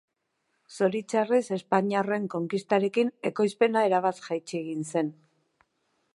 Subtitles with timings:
[0.77, 5.15] Zoritxarrez espainiarren konkistarekin ekoizpena erabat jaitsi egin zen.